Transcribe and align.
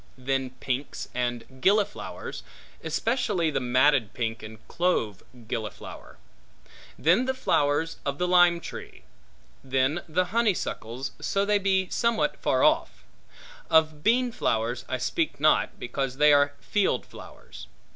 Then 0.17 0.49
pinks 0.59 1.09
and 1.13 1.61
gilliflowers, 1.61 2.41
especially 2.83 3.51
the 3.51 3.59
matted 3.59 4.15
pink 4.15 4.41
and 4.41 4.67
clove 4.67 5.21
gilliflower. 5.47 6.17
Then 6.97 7.25
the 7.25 7.35
flowers 7.35 7.97
of 8.03 8.17
the 8.17 8.27
lime 8.27 8.61
tree. 8.61 9.03
Then 9.63 10.01
the 10.09 10.25
honeysuckles, 10.33 11.11
so 11.21 11.45
they 11.45 11.59
be 11.59 11.87
somewhat 11.89 12.33
afar 12.33 12.63
off. 12.63 13.03
Of 13.69 14.01
beanflowers 14.03 14.85
I 14.89 14.97
speak 14.97 15.39
not, 15.39 15.79
because 15.79 16.17
they 16.17 16.33
are 16.33 16.53
field 16.59 17.05
flowers. 17.05 17.67